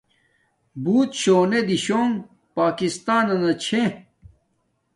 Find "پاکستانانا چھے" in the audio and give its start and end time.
2.55-3.83